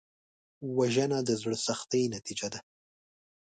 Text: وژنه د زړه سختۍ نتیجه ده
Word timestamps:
وژنه 0.77 1.19
د 1.27 1.29
زړه 1.41 1.57
سختۍ 1.67 2.03
نتیجه 2.15 2.47
ده 2.53 2.59